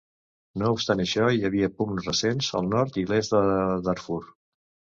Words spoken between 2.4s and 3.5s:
al nord i l'est de